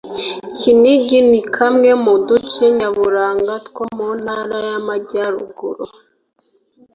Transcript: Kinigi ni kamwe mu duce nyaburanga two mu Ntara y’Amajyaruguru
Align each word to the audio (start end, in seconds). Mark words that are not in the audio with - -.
Kinigi 0.57 1.19
ni 1.29 1.41
kamwe 1.55 1.89
mu 2.03 2.13
duce 2.27 2.63
nyaburanga 2.77 3.53
two 3.65 3.83
mu 3.95 4.07
Ntara 4.21 4.57
y’Amajyaruguru 4.67 5.85